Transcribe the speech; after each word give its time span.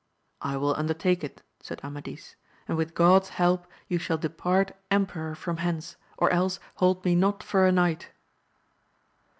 I 0.41 0.55
wiU 0.55 0.75
undertake 0.75 1.23
it, 1.23 1.43
said 1.61 1.79
Amadis, 1.83 2.35
and 2.67 2.75
with 2.75 2.95
God's 2.95 3.29
help 3.29 3.67
you 3.87 3.99
shall 3.99 4.17
depart 4.17 4.75
emperor 4.89 5.35
from 5.35 5.57
hence, 5.57 5.95
or 6.17 6.31
else 6.33 6.59
hold 6.77 7.05
me 7.05 7.13
not 7.13 7.43
for 7.43 7.67
a 7.67 7.71
knight. 7.71 8.09